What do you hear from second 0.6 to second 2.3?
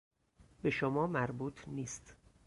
به شما مربوط نیست.